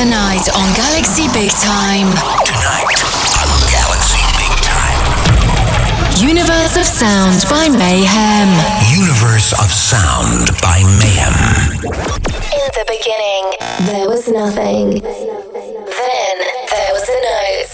Tonight 0.00 0.48
on 0.56 0.72
Galaxy 0.76 1.28
Big 1.34 1.50
Time. 1.50 2.08
Tonight 2.48 3.04
on 3.44 3.60
Galaxy 3.68 4.24
Big 4.40 4.56
Time. 4.64 6.26
Universe 6.26 6.78
of 6.78 6.86
Sound 6.86 7.44
by 7.50 7.68
Mayhem. 7.68 8.48
Universe 8.96 9.52
of 9.52 9.70
Sound 9.70 10.56
by 10.62 10.80
Mayhem. 11.04 11.84
In 11.84 12.68
the 12.72 12.84
beginning, 12.88 13.44
there 13.92 14.08
was 14.08 14.26
nothing. 14.26 15.02
Then 15.02 16.36
there 16.70 16.92
was 16.94 17.06
a 17.06 17.20
note. 17.28 17.72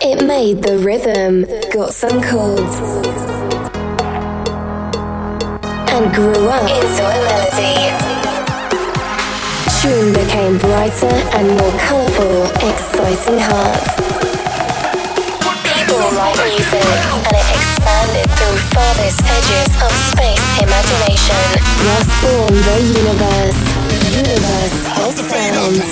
It 0.00 0.24
made 0.24 0.62
the 0.62 0.78
rhythm, 0.78 1.44
got 1.72 1.92
some 1.92 2.22
chords. 2.22 2.78
And 5.90 6.14
grew 6.14 6.48
up 6.50 6.70
into 6.70 7.02
a 7.02 7.18
melody 7.26 8.17
tune 9.82 10.12
became 10.12 10.58
brighter 10.58 11.14
and 11.38 11.46
more 11.54 11.74
colorful, 11.78 12.44
exciting 12.66 13.38
hearts. 13.38 13.94
People 15.62 16.02
like 16.18 16.38
music, 16.50 16.82
and 17.26 17.34
it 17.38 17.48
expanded 17.54 18.26
through 18.34 18.58
farthest 18.74 19.22
edges 19.22 19.70
of 19.78 19.92
space 20.10 20.46
imagination. 20.58 21.44
Thus 21.86 22.08
born 22.22 22.54
the 22.66 22.78
universe, 23.02 23.60
universe 24.18 24.78
of 24.98 25.14
sounds. 25.14 25.86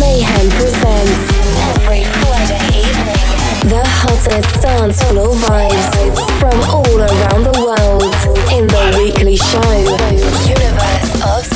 Mayhem 0.00 0.48
presents 0.56 1.20
every 1.76 2.04
Friday 2.24 2.80
evening 2.80 3.26
the 3.68 3.82
hottest 3.84 4.62
dance 4.62 5.02
floor 5.02 5.34
vibes 5.34 5.86
from 6.40 6.56
all 6.72 6.96
around 6.96 7.42
the 7.44 7.56
world 7.60 8.14
in 8.56 8.66
the 8.66 8.84
weekly 8.96 9.36
show 9.36 9.72
Universe 10.48 11.12
of 11.26 11.55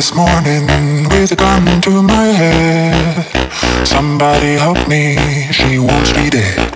this 0.00 0.14
morning 0.14 0.66
with 1.10 1.30
a 1.30 1.36
gun 1.36 1.78
to 1.82 2.02
my 2.02 2.24
head. 2.24 3.86
Somebody 3.86 4.54
help 4.54 4.88
me, 4.88 5.14
she 5.52 5.78
wants 5.78 6.16
me 6.16 6.30
dead. 6.30 6.70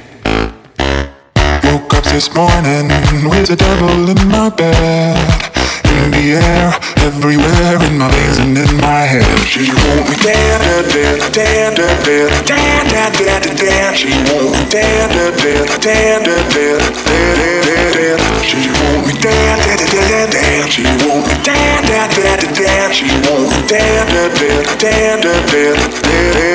Woke 1.64 1.94
up 1.94 2.04
this 2.04 2.34
morning 2.34 2.86
with 3.30 3.48
the 3.48 3.56
devil 3.56 4.10
in 4.10 4.28
my 4.28 4.50
bed 4.50 5.53
in 6.02 6.10
the 6.10 6.26
air, 6.40 6.74
everywhere 7.06 7.78
in 7.86 7.98
my 7.98 8.08
veins 8.10 8.38
and 8.38 8.56
in 8.56 8.72
my 8.80 9.04
head. 9.06 9.24
She 9.46 9.70
won't 9.70 10.10
dare 10.22 10.58
to 10.58 10.74
dare, 10.90 11.18
dare 11.30 11.74
to 11.74 11.86
dare, 12.04 12.84
dare 12.90 13.40
to 13.40 13.50
dare 13.54 13.90
to. 13.90 13.96
She 13.96 14.10
won't 14.28 14.70
dare 14.70 15.08
to 15.14 15.24
dare, 15.38 15.64
dare 15.84 16.20
to 16.20 16.36
dare, 16.50 16.78
dare 17.06 17.34
dare 17.38 17.64
dare 17.64 18.16
dare. 18.16 18.42
She 18.42 18.60
won't 18.76 19.22
dare 19.22 19.56
to 19.62 19.86
dare, 19.94 20.26
dare. 20.30 20.68
She 20.68 20.84
won't 21.06 21.26
dare 21.44 21.80
to 21.82 22.20
dare 22.20 22.38
to 22.38 22.48
dare. 22.52 22.92
She 22.92 23.08
won't 23.24 23.68
dare 23.68 24.04
to 24.06 24.22
dare, 24.38 24.62
dare 24.78 25.18
to 25.20 25.32
dare, 25.50 25.76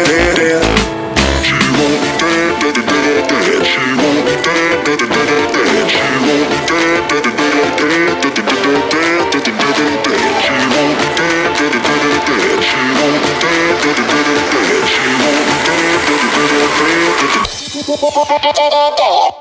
dare 0.05 0.35
dare. 0.35 0.98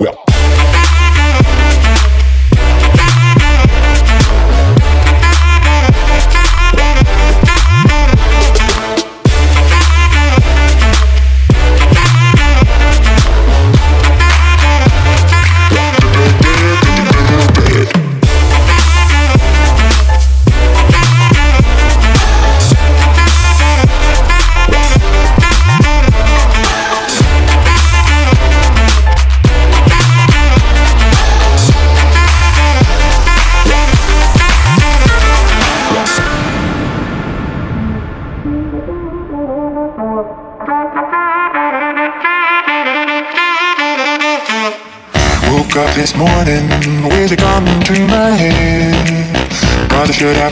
Well. 0.00 0.27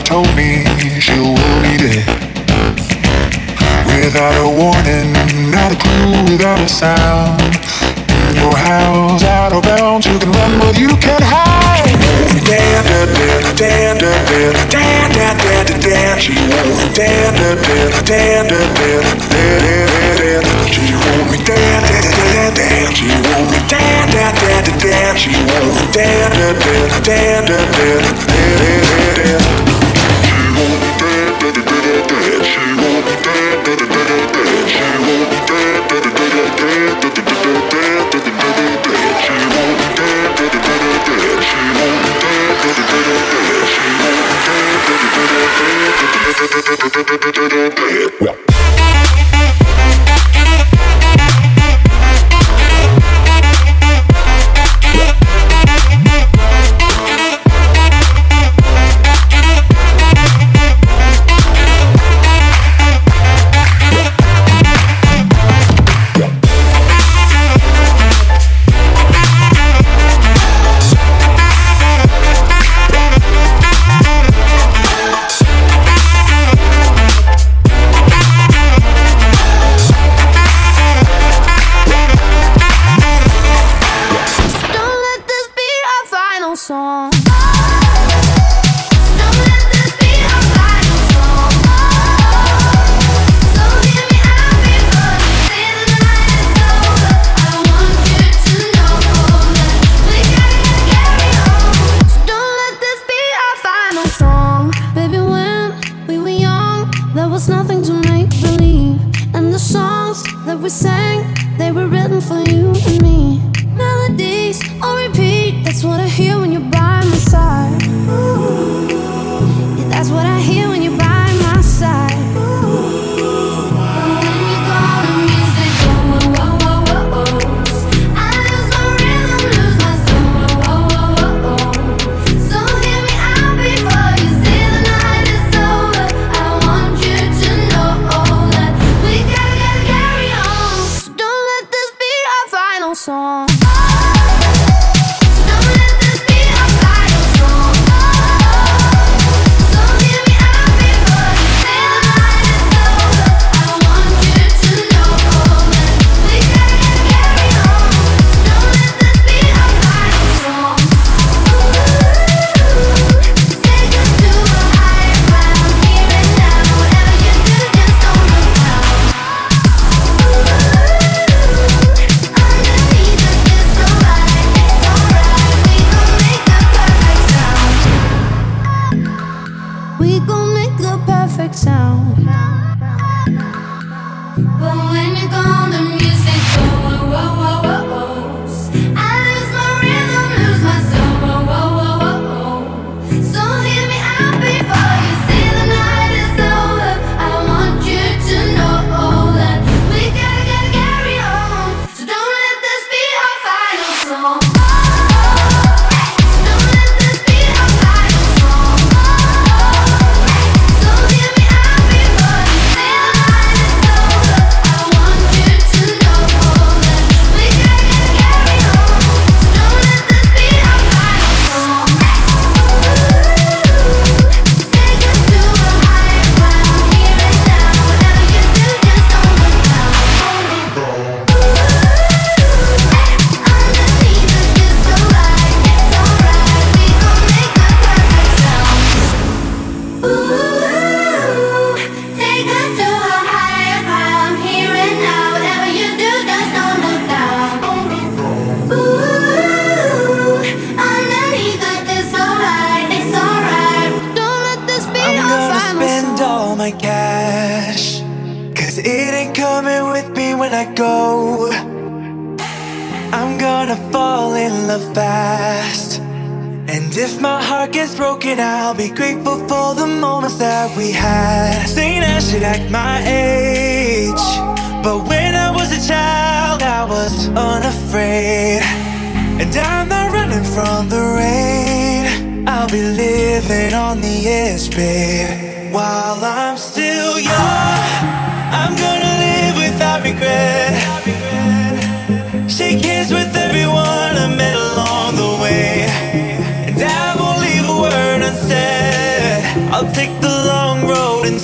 told 0.07 0.33
me 0.37 0.46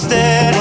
instead. 0.04 0.53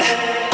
yeah. 0.00 0.49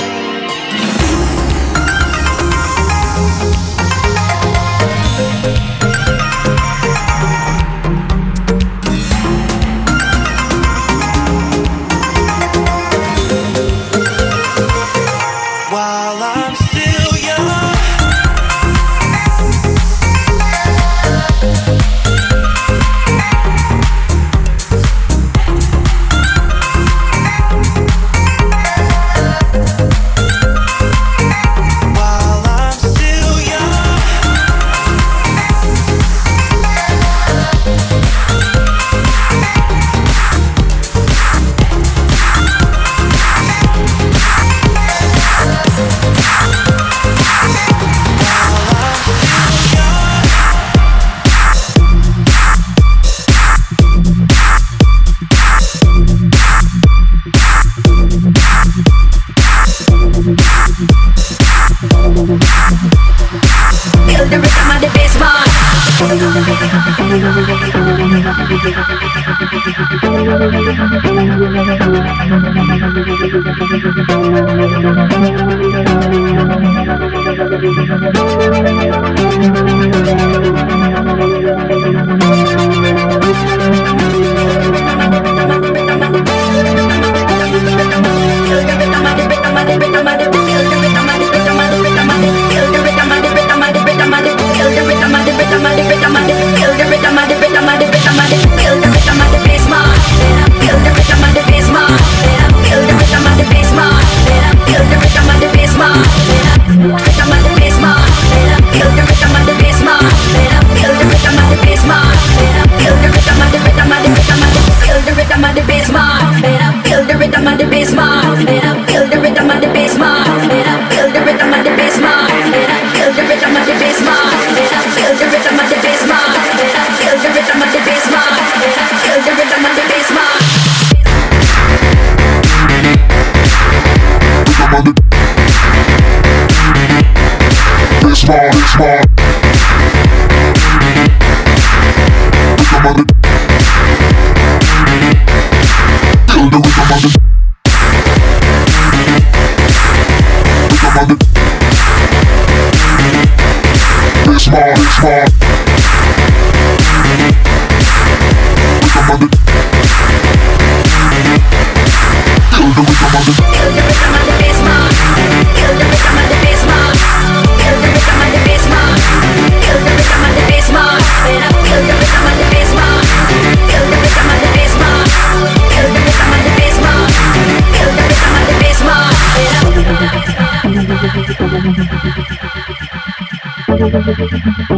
small, 138.26 138.48
it's 138.48 138.72
small. 138.72 139.05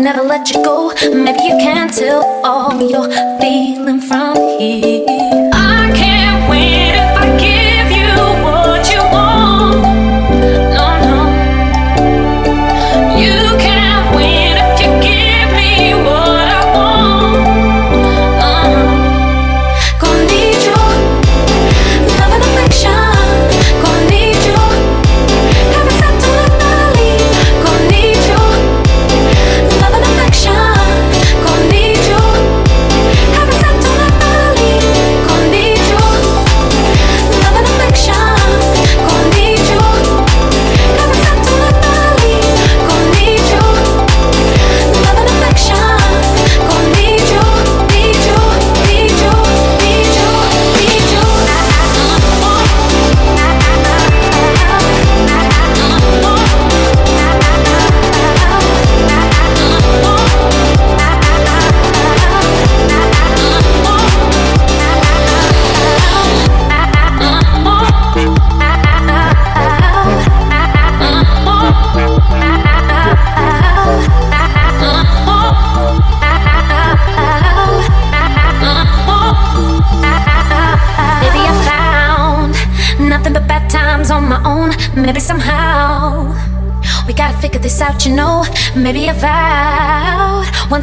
never 0.00 0.22
let 0.22 0.50
you 0.50 0.62
go. 0.62 0.92
Maybe 1.12 1.42
you 1.44 1.56
can't 1.58 1.92
tell 1.92 2.22
all 2.44 2.80
your 2.82 3.35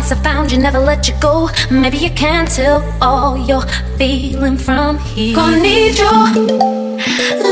once 0.03 0.19
I 0.19 0.21
found 0.21 0.51
you, 0.51 0.57
never 0.57 0.79
let 0.79 1.07
you 1.07 1.15
go. 1.21 1.49
Maybe 1.71 1.97
you 1.97 2.09
can't 2.09 2.49
tell 2.51 2.83
all 3.01 3.37
you're 3.37 3.65
feeling 3.97 4.57
from 4.57 4.99
here. 4.99 5.33
Gonna 5.33 5.61
need 5.61 5.97
your 5.97 6.11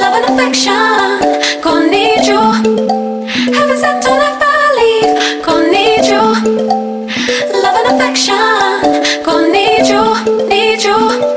love 0.02 0.16
and 0.18 0.26
affection. 0.32 1.62
Gonna 1.64 1.90
need 1.90 2.26
you, 2.28 2.42
heaven 3.56 3.78
sent 3.78 4.06
on 4.06 4.20
if 4.30 4.42
I 4.42 4.64
leave. 4.80 5.46
Gonna 5.46 5.72
need 5.72 6.06
your 6.12 6.32
love 7.64 7.76
and 7.80 7.96
affection. 7.96 9.24
Gonna 9.24 9.48
need 9.48 9.88
you, 9.88 10.50
need 10.50 10.84
you. 10.84 11.31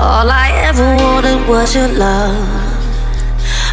All 0.00 0.30
I 0.30 0.48
ever 0.64 0.96
wanted 0.96 1.46
was 1.46 1.74
your 1.74 1.88
love. 1.88 2.48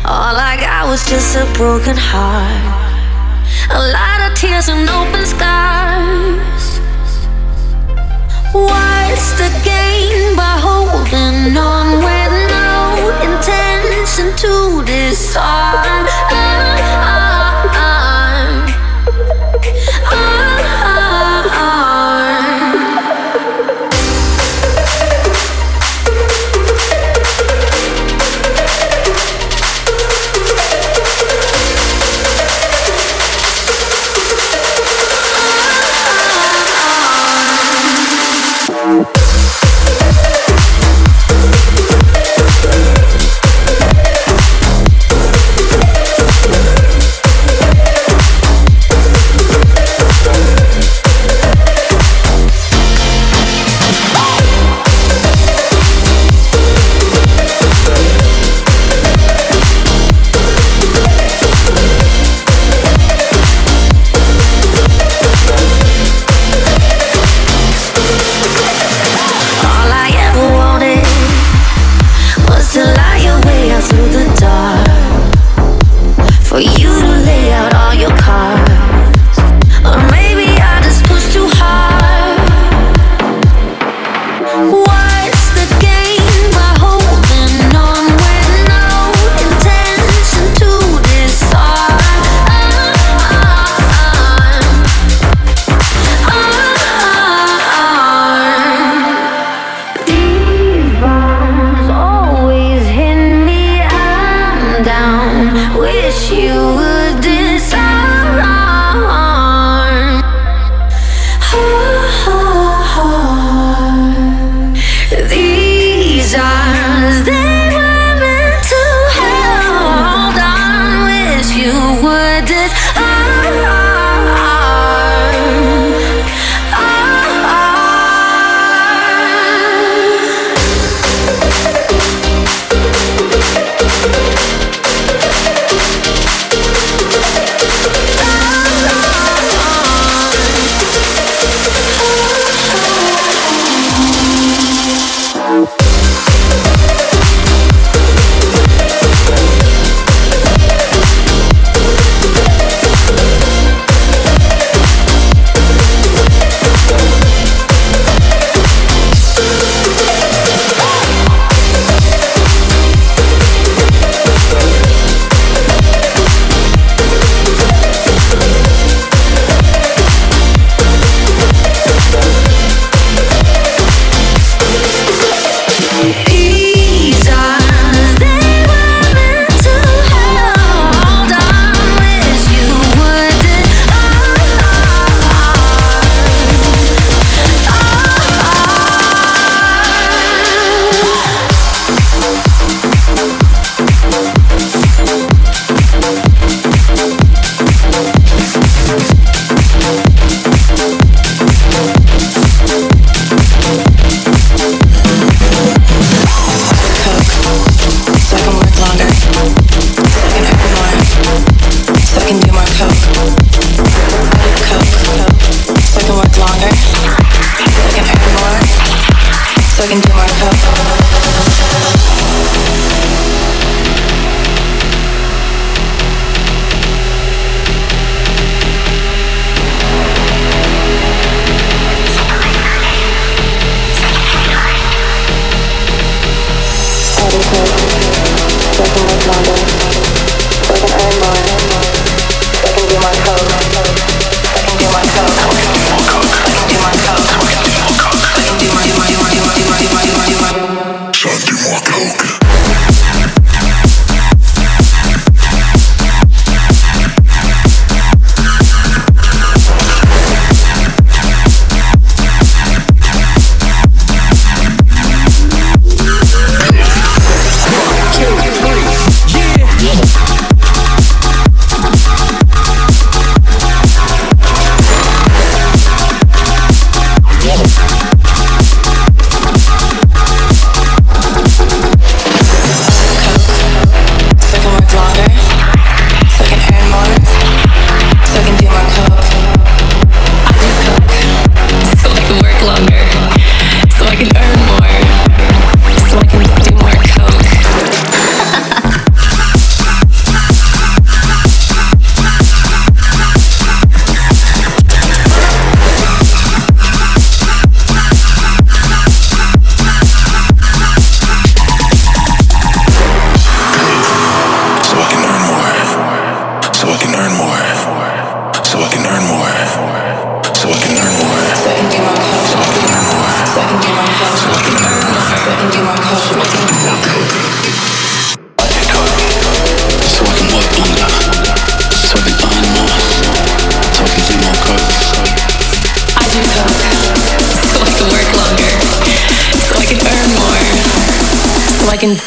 All 0.03 0.35
I 0.35 0.57
got 0.59 0.89
was 0.89 1.07
just 1.07 1.37
a 1.37 1.45
broken 1.53 1.95
heart. 1.95 3.47
A 3.71 3.79
lot 3.95 4.19
of 4.27 4.37
tears 4.37 4.67
and 4.67 4.89
open 4.89 5.25
scars. 5.25 6.67
What's 8.51 9.39
the 9.39 9.47
gain 9.63 10.35
by 10.35 10.59
holding 10.59 11.55
on 11.55 12.03
with 12.03 12.33
no 12.51 12.75
intention 13.23 14.35
to 14.35 14.83
disarm? 14.83 16.16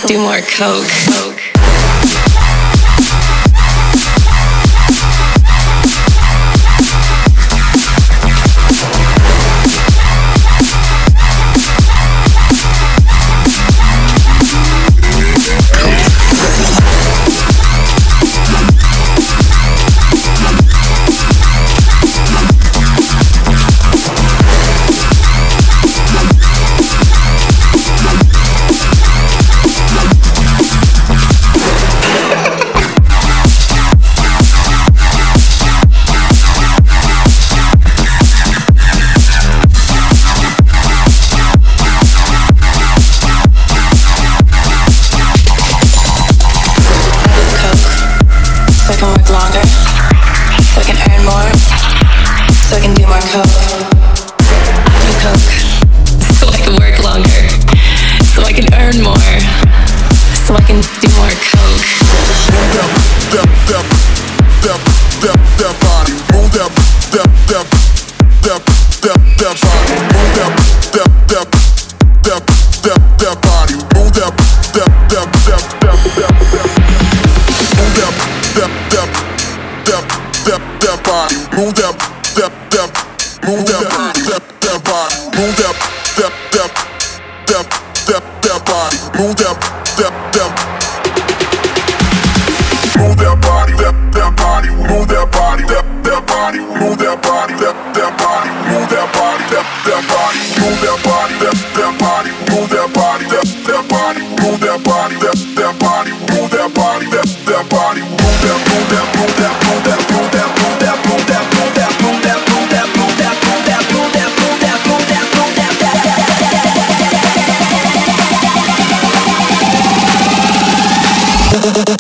Do 0.06 0.18
more 0.18 0.40
coke. 0.56 0.86
move 1.10 1.39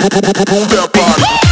move 0.00 0.08
that, 0.08 0.48
move 0.48 1.49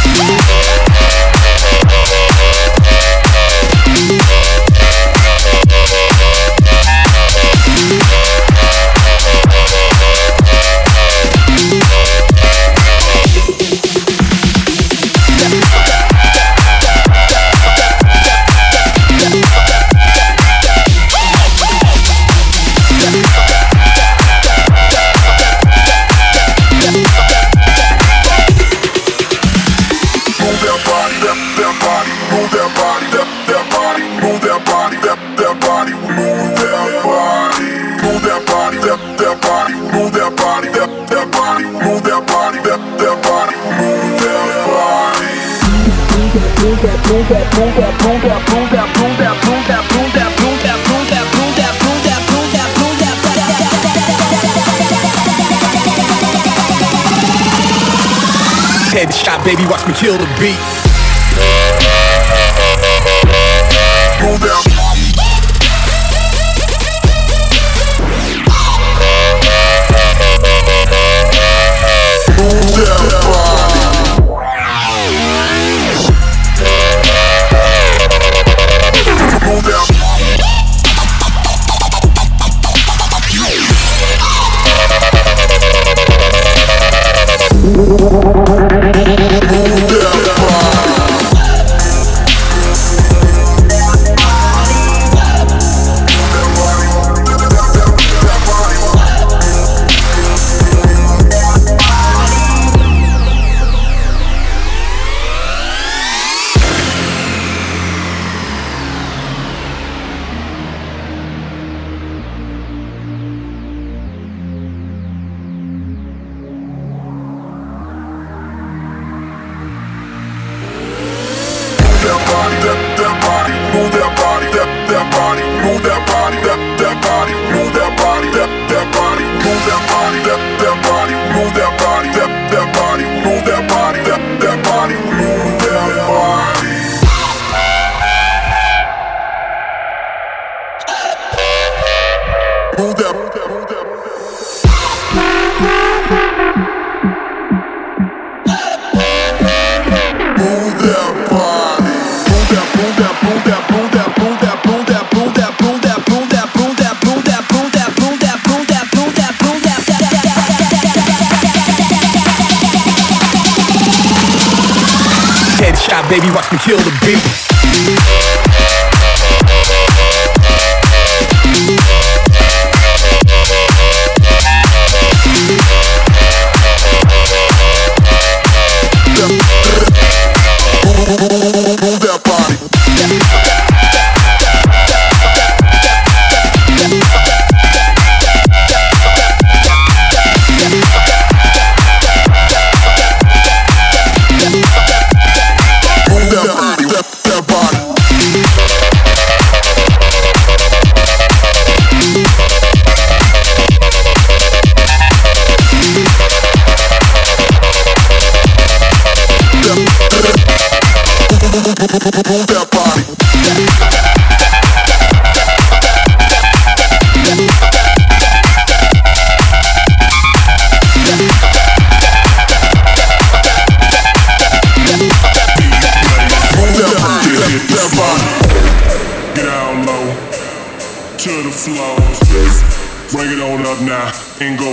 baby, 59.55 59.67
watch 59.67 59.87
me 59.87 59.93
kill 59.93 60.15
the 60.15 60.27
beat. 60.39 60.78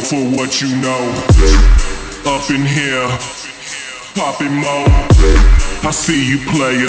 For 0.06 0.22
what 0.38 0.62
you 0.62 0.70
know. 0.78 1.02
Up 2.30 2.46
in 2.50 2.62
here, 2.62 3.08
pop 4.14 4.38
popping 4.38 4.54
more. 4.54 4.86
I 5.82 5.90
see 5.90 6.30
you, 6.30 6.38
player. 6.54 6.86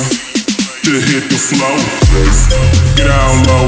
To 0.86 0.94
hit 0.94 1.26
the 1.34 1.40
flow, 1.50 1.76
get 2.96 3.08
down 3.10 3.36
low 3.50 3.68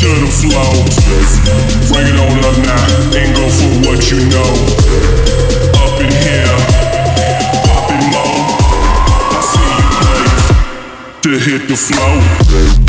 to 0.00 0.08
the 0.24 0.30
flow. 0.40 0.72
Bring 1.92 2.08
it 2.08 2.18
on 2.18 2.40
up 2.40 2.56
now 2.64 3.20
and 3.20 3.28
go 3.36 3.44
for 3.52 3.72
what 3.84 4.00
you 4.10 4.24
know. 4.32 4.52
Up 5.84 6.00
in 6.00 6.12
here, 6.24 6.56
pop 7.68 7.84
popping 7.84 8.06
more. 8.16 8.40
I 9.36 9.40
see 9.52 9.68
you, 9.76 9.88
player. 10.00 10.32
To 11.22 11.30
hit 11.38 11.68
the 11.68 11.76
flow. 11.76 12.81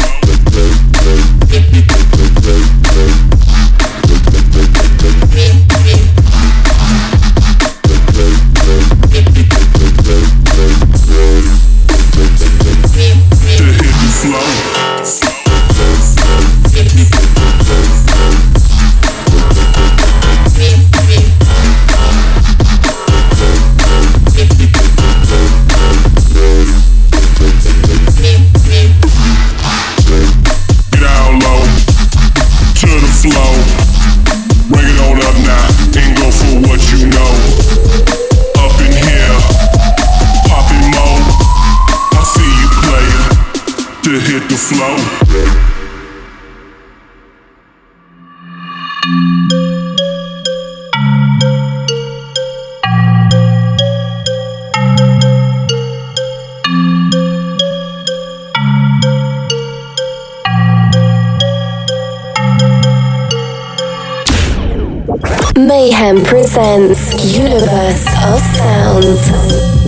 Mayhem 66.04 66.22
presents 66.26 67.14
Universe 67.38 68.06
of 68.26 68.42
Sounds. 68.42 69.83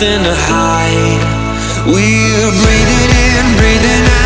Nothing 0.00 0.24
to 0.24 0.34
hide. 0.34 1.20
We're 1.84 2.52
breathing 2.62 3.10
in, 3.20 3.56
breathing 3.58 4.06
out, 4.08 4.19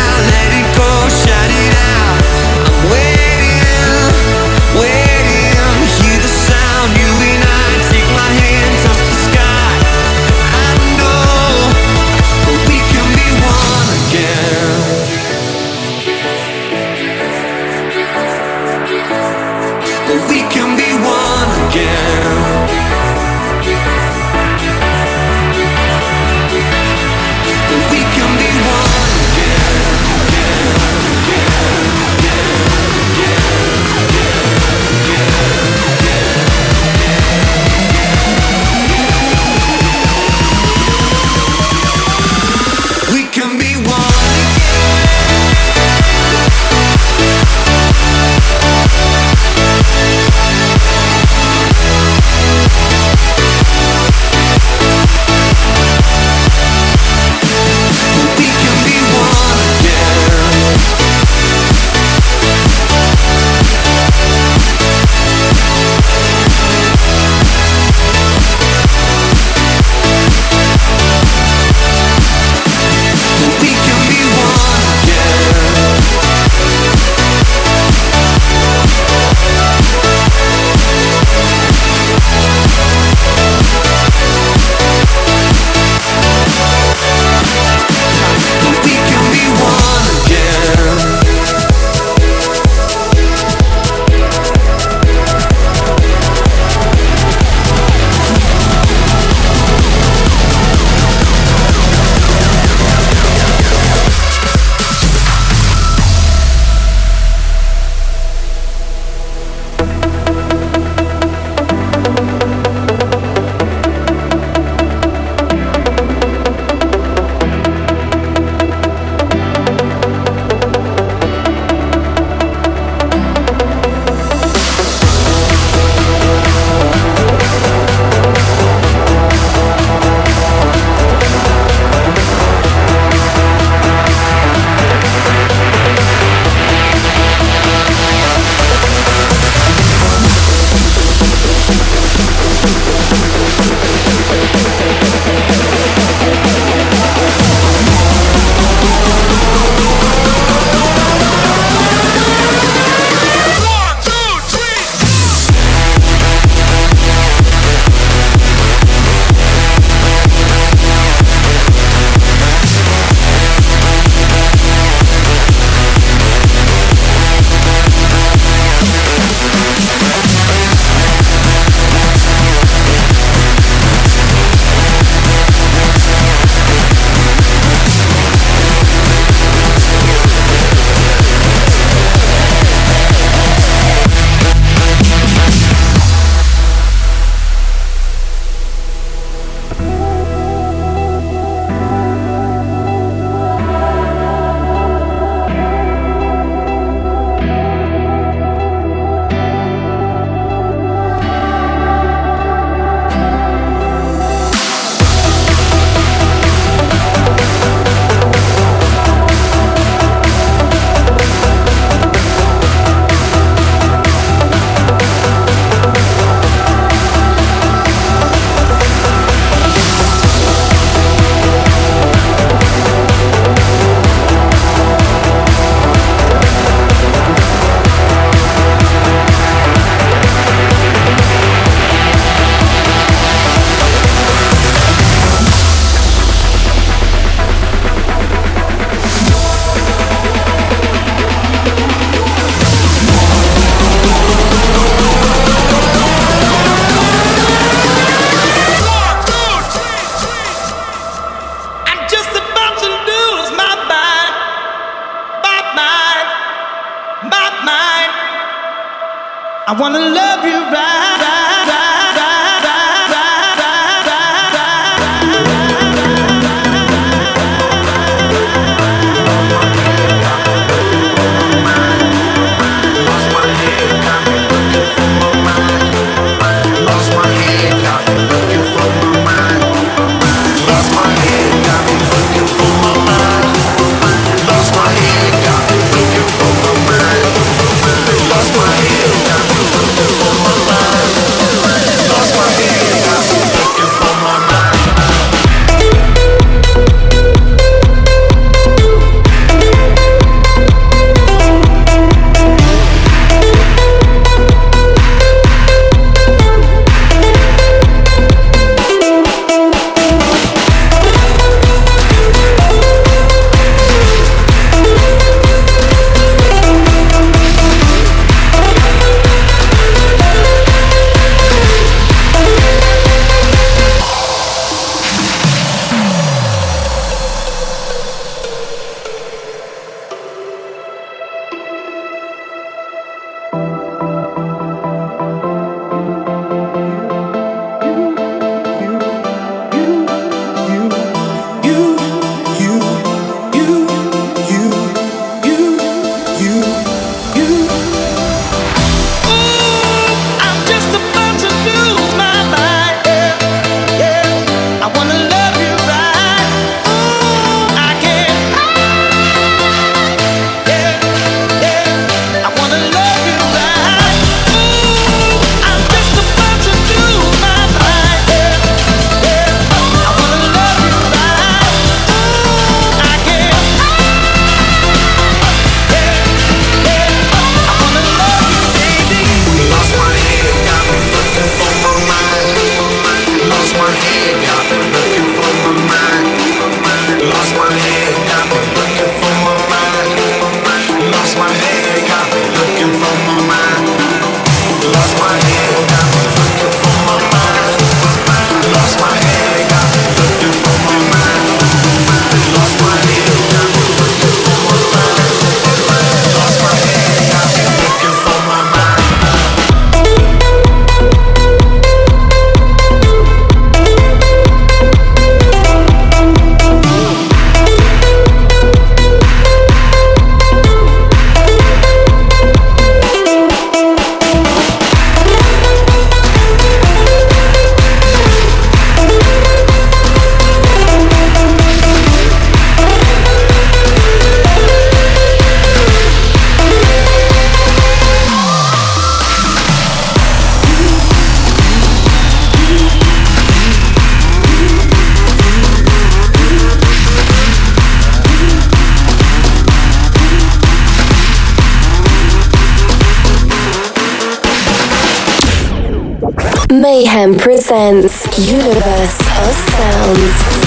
Mayhem 457.25 457.39
presents 457.39 458.37
Universe 458.37 459.19
of 459.19 459.55
Sounds. 459.55 460.64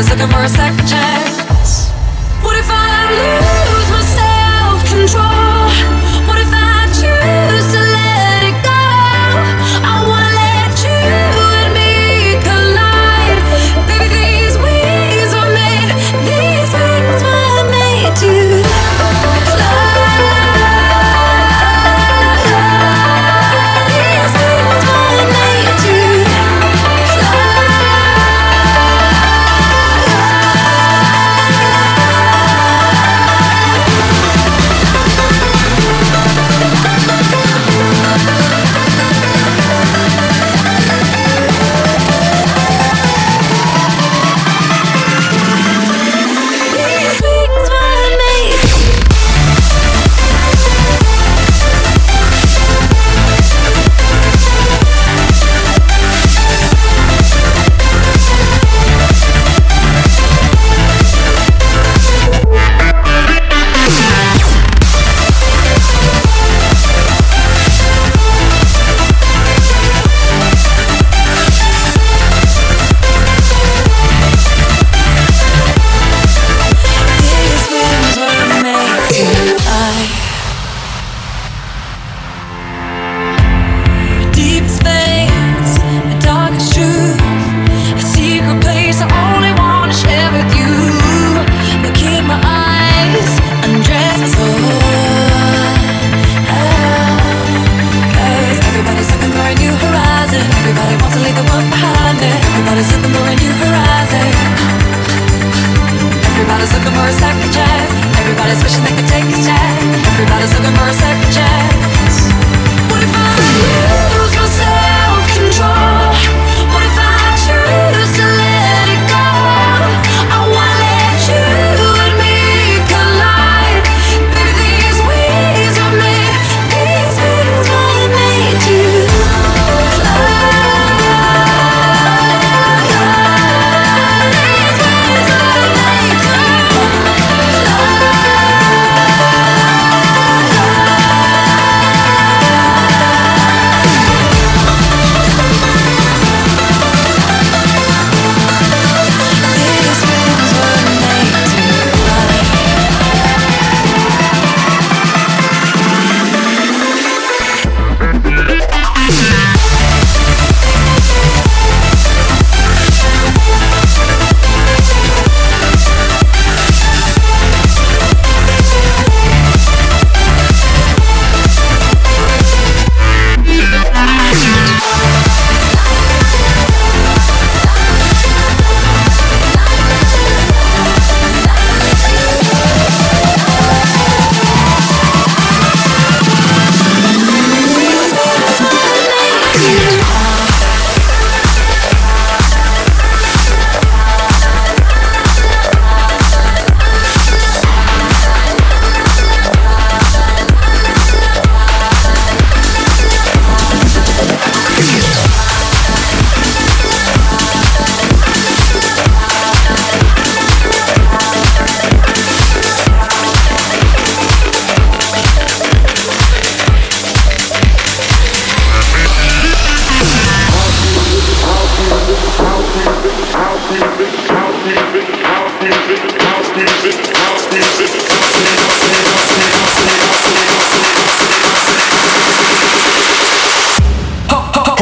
is 0.00 0.08
looking 0.08 0.28
for 0.28 0.42
a 0.42 0.48
second 0.48 0.88
chance. 0.88 1.29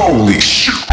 Holy 0.08 0.40
shit. 0.40 0.87